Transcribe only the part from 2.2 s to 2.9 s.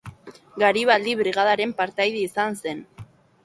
izan zen.